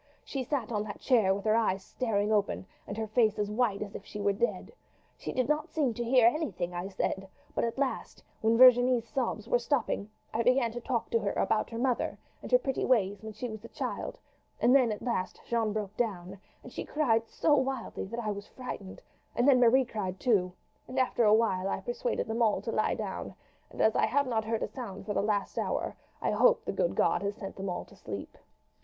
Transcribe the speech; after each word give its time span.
She 0.25 0.41
sat 0.43 0.71
on 0.71 0.81
that 0.85 0.99
chair 0.99 1.31
with 1.31 1.45
her 1.45 1.55
eyes 1.55 1.83
staring 1.85 2.31
open 2.31 2.65
and 2.87 2.97
her 2.97 3.05
face 3.05 3.37
as 3.37 3.51
white 3.51 3.83
as 3.83 3.93
if 3.93 4.03
she 4.03 4.19
were 4.19 4.33
dead. 4.33 4.71
She 5.15 5.31
did 5.31 5.47
not 5.47 5.69
seem 5.69 5.93
to 5.93 6.03
hear 6.03 6.25
anything 6.25 6.73
I 6.73 6.87
said; 6.87 7.29
but 7.53 7.63
at 7.63 7.77
last, 7.77 8.23
when 8.41 8.57
Virginie's 8.57 9.07
sobs 9.07 9.47
were 9.47 9.59
stopping, 9.59 10.09
I 10.33 10.41
began 10.41 10.71
to 10.71 10.81
talk 10.81 11.11
to 11.11 11.19
her 11.19 11.33
about 11.33 11.69
her 11.69 11.77
mother 11.77 12.17
and 12.41 12.51
her 12.51 12.57
pretty 12.57 12.83
ways 12.83 13.21
when 13.21 13.33
she 13.33 13.47
was 13.47 13.63
a 13.63 13.67
child, 13.67 14.17
and 14.59 14.75
then 14.75 14.91
at 14.91 15.03
last 15.03 15.39
Jeanne 15.45 15.71
broke 15.71 15.95
down, 15.97 16.39
and 16.63 16.73
she 16.73 16.83
cried 16.83 17.29
so 17.29 17.53
wildly 17.55 18.05
that 18.05 18.19
I 18.21 18.31
was 18.31 18.47
frightened, 18.47 19.03
and 19.35 19.47
then 19.47 19.59
Marie 19.59 19.85
cried 19.85 20.19
too; 20.19 20.51
and 20.87 20.97
after 20.97 21.25
a 21.25 21.31
while 21.35 21.69
I 21.69 21.79
persuaded 21.79 22.25
them 22.27 22.41
all 22.41 22.59
to 22.61 22.71
lie 22.71 22.95
down; 22.95 23.35
and 23.69 23.79
as 23.81 23.95
I 23.95 24.07
have 24.07 24.25
not 24.25 24.45
heard 24.45 24.63
a 24.63 24.67
sound 24.67 25.05
for 25.05 25.13
the 25.13 25.21
last 25.21 25.59
hour 25.59 25.95
I 26.23 26.31
hope 26.31 26.65
the 26.65 26.71
good 26.71 26.95
God 26.95 27.21
has 27.21 27.35
sent 27.35 27.55
them 27.55 27.69
all 27.69 27.85
to 27.85 27.95
sleep." 27.95 28.35